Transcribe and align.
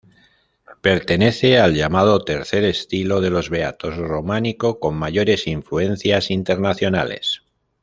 Pertenece 0.81 1.59
al 1.59 1.75
llamado 1.75 2.23
"tercer 2.25 2.63
estilo" 2.63 3.21
de 3.21 3.29
los 3.29 3.51
Beatos, 3.51 3.97
románico, 3.97 4.79
con 4.79 4.95
mayores 4.95 5.45
influencias 5.45 6.31
internacionales. 6.31 7.43